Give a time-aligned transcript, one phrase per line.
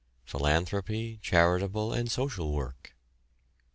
[0.25, 2.95] PHILANTHROPY, CHARITABLE AND SOCIAL WORK.